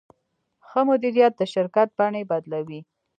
ښه 0.67 0.81
مدیریت 0.89 1.33
د 1.37 1.41
شرکت 1.53 1.87
بڼې 1.97 2.23
بدلوي. 2.29 2.79